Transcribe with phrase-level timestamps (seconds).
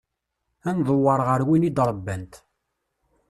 [0.67, 2.33] Ad ndewweṛ ɣer win i d-ṛebbant.